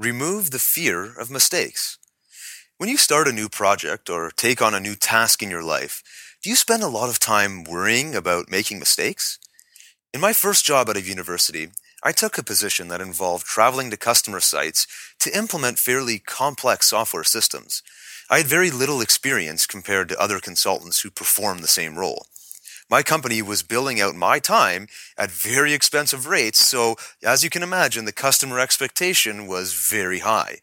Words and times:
Remove 0.00 0.50
the 0.50 0.58
fear 0.58 1.14
of 1.20 1.30
mistakes. 1.30 1.98
When 2.78 2.88
you 2.88 2.96
start 2.96 3.28
a 3.28 3.32
new 3.32 3.48
project 3.48 4.10
or 4.10 4.32
take 4.32 4.60
on 4.60 4.74
a 4.74 4.80
new 4.80 4.96
task 4.96 5.40
in 5.40 5.50
your 5.50 5.62
life, 5.62 6.02
do 6.42 6.50
you 6.50 6.56
spend 6.56 6.82
a 6.82 6.88
lot 6.88 7.08
of 7.08 7.20
time 7.20 7.62
worrying 7.62 8.12
about 8.12 8.50
making 8.50 8.80
mistakes? 8.80 9.38
In 10.12 10.20
my 10.20 10.32
first 10.32 10.64
job 10.64 10.88
out 10.88 10.96
of 10.96 11.06
university, 11.06 11.68
I 12.02 12.10
took 12.10 12.36
a 12.36 12.42
position 12.42 12.88
that 12.88 13.00
involved 13.00 13.46
traveling 13.46 13.88
to 13.92 13.96
customer 13.96 14.40
sites 14.40 14.88
to 15.20 15.36
implement 15.36 15.78
fairly 15.78 16.18
complex 16.18 16.88
software 16.88 17.22
systems. 17.22 17.80
I 18.28 18.38
had 18.38 18.46
very 18.46 18.72
little 18.72 19.00
experience 19.00 19.64
compared 19.64 20.08
to 20.08 20.20
other 20.20 20.40
consultants 20.40 21.02
who 21.02 21.10
performed 21.10 21.60
the 21.60 21.68
same 21.68 21.96
role. 21.96 22.26
My 22.94 23.02
company 23.02 23.42
was 23.42 23.64
billing 23.64 24.00
out 24.00 24.14
my 24.14 24.38
time 24.38 24.86
at 25.18 25.28
very 25.32 25.72
expensive 25.72 26.28
rates, 26.28 26.60
so 26.60 26.94
as 27.24 27.42
you 27.42 27.50
can 27.50 27.64
imagine, 27.64 28.04
the 28.04 28.12
customer 28.12 28.60
expectation 28.60 29.48
was 29.48 29.74
very 29.74 30.20
high. 30.20 30.58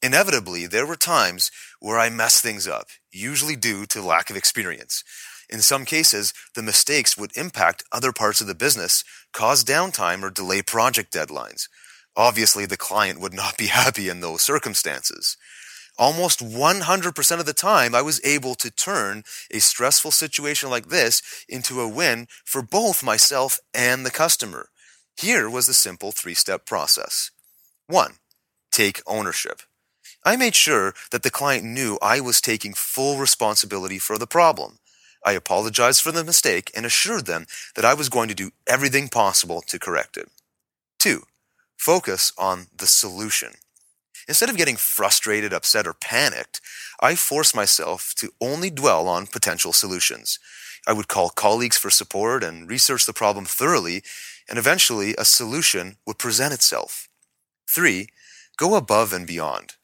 Inevitably, 0.00 0.68
there 0.68 0.86
were 0.86 0.94
times 0.94 1.50
where 1.80 1.98
I 1.98 2.10
messed 2.10 2.44
things 2.44 2.68
up, 2.68 2.86
usually 3.10 3.56
due 3.56 3.86
to 3.86 4.00
lack 4.00 4.30
of 4.30 4.36
experience. 4.36 5.02
In 5.50 5.60
some 5.62 5.84
cases, 5.84 6.32
the 6.54 6.62
mistakes 6.62 7.18
would 7.18 7.36
impact 7.36 7.82
other 7.90 8.12
parts 8.12 8.40
of 8.40 8.46
the 8.46 8.54
business, 8.54 9.02
cause 9.32 9.64
downtime, 9.64 10.22
or 10.22 10.30
delay 10.30 10.62
project 10.62 11.12
deadlines. 11.12 11.66
Obviously, 12.16 12.66
the 12.66 12.76
client 12.76 13.20
would 13.20 13.34
not 13.34 13.58
be 13.58 13.66
happy 13.82 14.08
in 14.08 14.20
those 14.20 14.42
circumstances 14.42 15.36
almost 15.98 16.40
100% 16.40 17.40
of 17.40 17.46
the 17.46 17.52
time, 17.52 17.94
I 17.94 18.02
was 18.02 18.20
able 18.24 18.54
to 18.56 18.70
turn 18.70 19.24
a 19.50 19.60
stressful 19.60 20.10
situation 20.10 20.70
like 20.70 20.88
this 20.88 21.22
into 21.48 21.80
a 21.80 21.88
win 21.88 22.28
for 22.44 22.62
both 22.62 23.02
myself 23.02 23.58
and 23.72 24.04
the 24.04 24.10
customer. 24.10 24.68
Here 25.16 25.48
was 25.48 25.66
the 25.66 25.74
simple 25.74 26.12
three 26.12 26.34
step 26.34 26.66
process. 26.66 27.30
One, 27.86 28.14
take 28.72 29.02
ownership. 29.06 29.62
I 30.24 30.36
made 30.36 30.54
sure 30.54 30.94
that 31.10 31.22
the 31.22 31.30
client 31.30 31.64
knew 31.64 31.98
I 32.00 32.20
was 32.20 32.40
taking 32.40 32.72
full 32.72 33.18
responsibility 33.18 33.98
for 33.98 34.16
the 34.16 34.26
problem. 34.26 34.78
I 35.24 35.32
apologized 35.32 36.02
for 36.02 36.12
the 36.12 36.24
mistake 36.24 36.70
and 36.74 36.84
assured 36.84 37.26
them 37.26 37.46
that 37.76 37.84
I 37.84 37.94
was 37.94 38.08
going 38.08 38.28
to 38.28 38.34
do 38.34 38.50
everything 38.66 39.08
possible 39.08 39.62
to 39.62 39.78
correct 39.78 40.16
it. 40.16 40.28
Two, 40.98 41.24
focus 41.76 42.32
on 42.38 42.66
the 42.76 42.86
solution. 42.86 43.52
Instead 44.28 44.48
of 44.48 44.56
getting 44.56 44.76
frustrated, 44.76 45.52
upset, 45.52 45.86
or 45.86 45.94
panicked, 45.94 46.60
I 47.00 47.14
force 47.14 47.54
myself 47.54 48.14
to 48.16 48.32
only 48.40 48.70
dwell 48.70 49.06
on 49.08 49.26
potential 49.26 49.72
solutions. 49.72 50.38
I 50.86 50.92
would 50.92 51.08
call 51.08 51.30
colleagues 51.30 51.76
for 51.76 51.90
support 51.90 52.44
and 52.44 52.68
research 52.68 53.06
the 53.06 53.12
problem 53.12 53.44
thoroughly, 53.44 54.02
and 54.48 54.58
eventually 54.58 55.14
a 55.16 55.24
solution 55.24 55.96
would 56.06 56.18
present 56.18 56.52
itself. 56.52 57.08
Three, 57.68 58.08
go 58.56 58.74
above 58.74 59.12
and 59.12 59.26
beyond. 59.26 59.74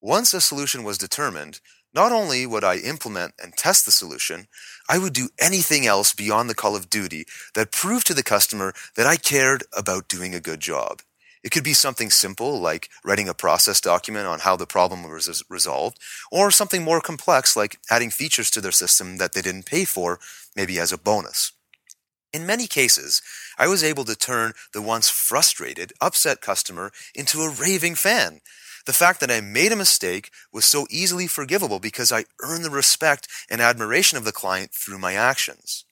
Once 0.00 0.34
a 0.34 0.40
solution 0.40 0.84
was 0.84 0.98
determined, 0.98 1.60
not 1.94 2.12
only 2.12 2.44
would 2.44 2.64
I 2.64 2.76
implement 2.76 3.34
and 3.40 3.56
test 3.56 3.86
the 3.86 3.92
solution, 3.92 4.48
I 4.88 4.98
would 4.98 5.12
do 5.12 5.28
anything 5.38 5.86
else 5.86 6.12
beyond 6.12 6.50
the 6.50 6.54
call 6.54 6.74
of 6.74 6.90
duty 6.90 7.24
that 7.54 7.70
proved 7.70 8.06
to 8.08 8.14
the 8.14 8.24
customer 8.24 8.74
that 8.96 9.06
I 9.06 9.16
cared 9.16 9.62
about 9.76 10.08
doing 10.08 10.34
a 10.34 10.40
good 10.40 10.60
job. 10.60 11.00
It 11.44 11.50
could 11.50 11.62
be 11.62 11.74
something 11.74 12.10
simple 12.10 12.58
like 12.58 12.88
writing 13.04 13.28
a 13.28 13.34
process 13.34 13.78
document 13.80 14.26
on 14.26 14.40
how 14.40 14.56
the 14.56 14.66
problem 14.66 15.02
was 15.02 15.44
resolved, 15.50 15.98
or 16.32 16.50
something 16.50 16.82
more 16.82 17.02
complex 17.02 17.54
like 17.54 17.78
adding 17.90 18.10
features 18.10 18.50
to 18.52 18.62
their 18.62 18.72
system 18.72 19.18
that 19.18 19.34
they 19.34 19.42
didn't 19.42 19.66
pay 19.66 19.84
for, 19.84 20.18
maybe 20.56 20.78
as 20.78 20.90
a 20.90 20.98
bonus. 20.98 21.52
In 22.32 22.46
many 22.46 22.66
cases, 22.66 23.20
I 23.58 23.68
was 23.68 23.84
able 23.84 24.04
to 24.06 24.16
turn 24.16 24.54
the 24.72 24.82
once 24.82 25.10
frustrated, 25.10 25.92
upset 26.00 26.40
customer 26.40 26.90
into 27.14 27.42
a 27.42 27.50
raving 27.50 27.94
fan. 27.94 28.40
The 28.86 28.92
fact 28.94 29.20
that 29.20 29.30
I 29.30 29.40
made 29.40 29.70
a 29.70 29.76
mistake 29.76 30.30
was 30.52 30.64
so 30.64 30.86
easily 30.90 31.26
forgivable 31.26 31.78
because 31.78 32.10
I 32.10 32.24
earned 32.42 32.64
the 32.64 32.70
respect 32.70 33.28
and 33.50 33.60
admiration 33.60 34.18
of 34.18 34.24
the 34.24 34.32
client 34.32 34.72
through 34.72 34.98
my 34.98 35.12
actions. 35.12 35.84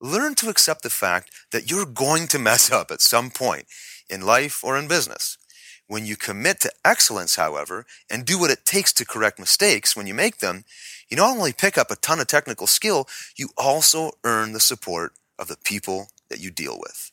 Learn 0.00 0.34
to 0.36 0.48
accept 0.48 0.82
the 0.82 0.90
fact 0.90 1.30
that 1.52 1.70
you're 1.70 1.86
going 1.86 2.26
to 2.28 2.38
mess 2.38 2.72
up 2.78 2.90
at 2.90 3.00
some 3.00 3.30
point, 3.30 3.66
in 4.08 4.22
life 4.22 4.62
or 4.62 4.78
in 4.78 4.88
business. 4.88 5.38
When 5.86 6.04
you 6.04 6.16
commit 6.16 6.60
to 6.60 6.72
excellence, 6.84 7.36
however, 7.36 7.86
and 8.10 8.24
do 8.24 8.38
what 8.38 8.50
it 8.50 8.64
takes 8.64 8.92
to 8.94 9.06
correct 9.06 9.38
mistakes 9.38 9.96
when 9.96 10.06
you 10.06 10.14
make 10.14 10.38
them, 10.38 10.64
you 11.08 11.16
not 11.16 11.34
only 11.34 11.52
pick 11.52 11.78
up 11.78 11.90
a 11.90 11.96
ton 11.96 12.20
of 12.20 12.26
technical 12.26 12.66
skill, 12.66 13.08
you 13.36 13.48
also 13.56 14.12
earn 14.22 14.52
the 14.52 14.60
support 14.60 15.12
of 15.38 15.48
the 15.48 15.56
people 15.56 16.08
that 16.28 16.40
you 16.40 16.50
deal 16.50 16.78
with. 16.78 17.10